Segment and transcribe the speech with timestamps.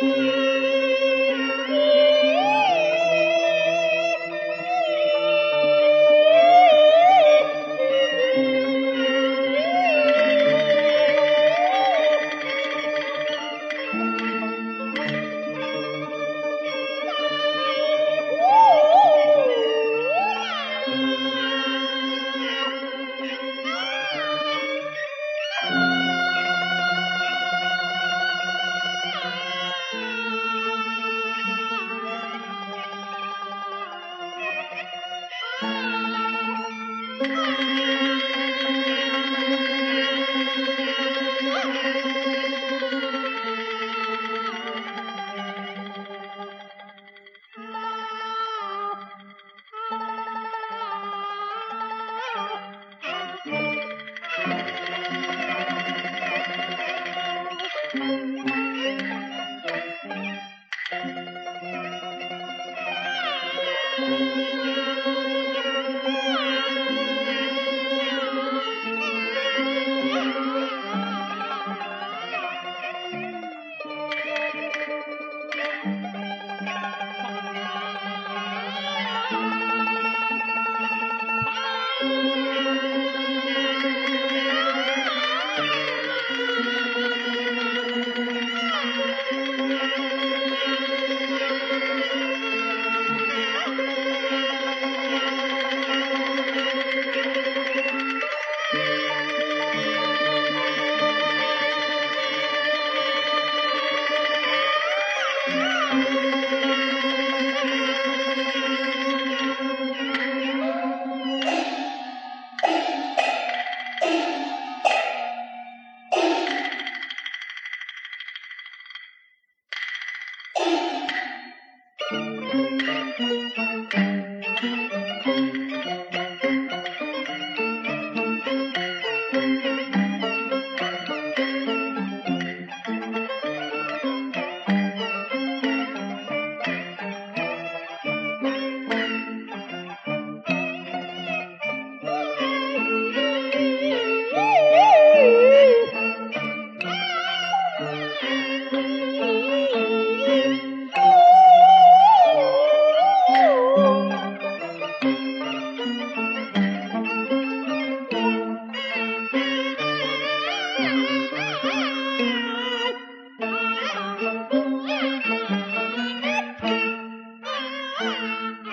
[0.00, 0.47] Música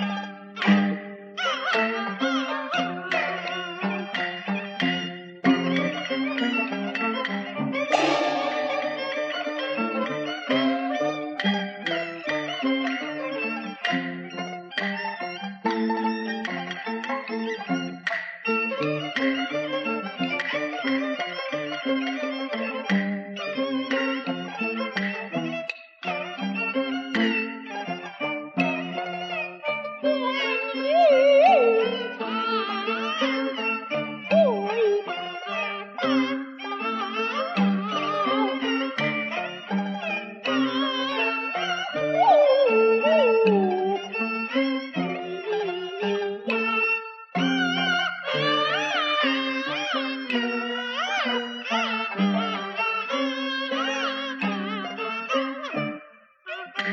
[0.00, 0.29] thank you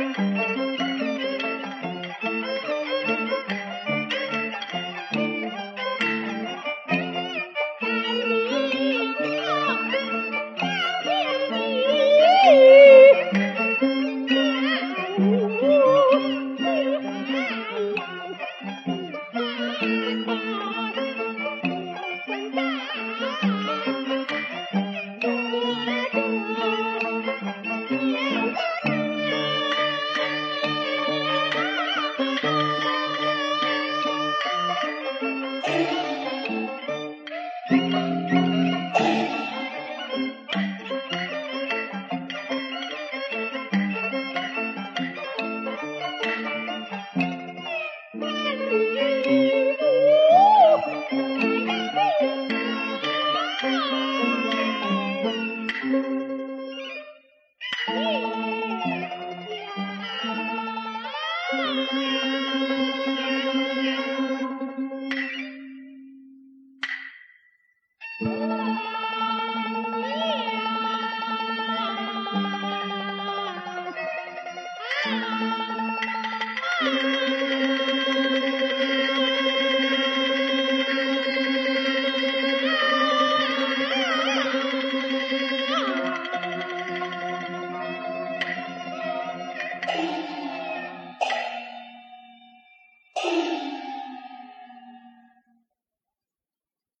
[0.00, 0.29] thank you.